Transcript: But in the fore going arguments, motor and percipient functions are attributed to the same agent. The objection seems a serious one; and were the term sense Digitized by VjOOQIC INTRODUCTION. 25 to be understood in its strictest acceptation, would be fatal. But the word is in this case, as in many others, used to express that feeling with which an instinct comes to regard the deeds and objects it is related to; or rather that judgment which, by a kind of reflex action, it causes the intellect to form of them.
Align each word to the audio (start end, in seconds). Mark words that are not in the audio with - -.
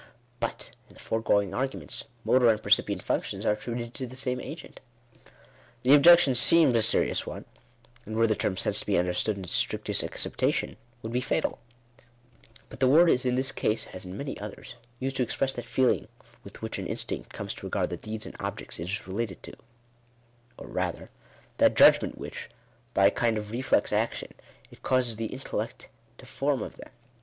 But 0.39 0.71
in 0.89 0.95
the 0.95 0.99
fore 0.99 1.21
going 1.21 1.53
arguments, 1.53 2.05
motor 2.25 2.49
and 2.49 2.59
percipient 2.63 3.03
functions 3.03 3.45
are 3.45 3.51
attributed 3.51 3.93
to 3.93 4.07
the 4.07 4.15
same 4.15 4.41
agent. 4.41 4.79
The 5.83 5.93
objection 5.93 6.33
seems 6.33 6.75
a 6.75 6.81
serious 6.81 7.27
one; 7.27 7.45
and 8.03 8.15
were 8.15 8.25
the 8.25 8.33
term 8.35 8.57
sense 8.57 8.79
Digitized 8.79 8.81
by 8.81 8.81
VjOOQIC 8.81 8.81
INTRODUCTION. 8.81 8.81
25 8.81 8.81
to 8.81 8.85
be 8.87 8.97
understood 8.97 9.37
in 9.37 9.43
its 9.43 9.53
strictest 9.53 10.01
acceptation, 10.03 10.77
would 11.03 11.11
be 11.11 11.21
fatal. 11.21 11.59
But 12.69 12.79
the 12.79 12.87
word 12.87 13.11
is 13.11 13.25
in 13.27 13.35
this 13.35 13.51
case, 13.51 13.85
as 13.93 14.03
in 14.03 14.17
many 14.17 14.39
others, 14.39 14.73
used 14.99 15.17
to 15.17 15.21
express 15.21 15.53
that 15.53 15.65
feeling 15.65 16.07
with 16.43 16.63
which 16.63 16.79
an 16.79 16.87
instinct 16.87 17.31
comes 17.31 17.53
to 17.53 17.67
regard 17.67 17.91
the 17.91 17.97
deeds 17.97 18.25
and 18.25 18.35
objects 18.39 18.79
it 18.79 18.89
is 18.89 19.05
related 19.05 19.43
to; 19.43 19.53
or 20.57 20.65
rather 20.65 21.11
that 21.59 21.75
judgment 21.75 22.17
which, 22.17 22.49
by 22.95 23.05
a 23.05 23.11
kind 23.11 23.37
of 23.37 23.51
reflex 23.51 23.93
action, 23.93 24.31
it 24.71 24.81
causes 24.81 25.17
the 25.17 25.27
intellect 25.27 25.89
to 26.17 26.25
form 26.25 26.63
of 26.63 26.77
them. 26.77 26.89